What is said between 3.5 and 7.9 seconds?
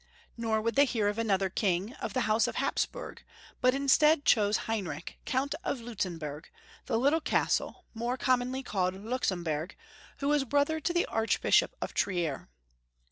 but chose instead Heinrich, Count of Liitzenburg, the little castle,